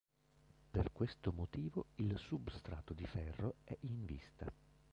Per 0.71 0.91
questo 0.91 1.31
motivo 1.31 1.89
il 1.97 2.17
substrato 2.17 2.95
di 2.95 3.05
ferro 3.05 3.57
è 3.65 3.77
in 3.81 4.03
vista. 4.03 4.51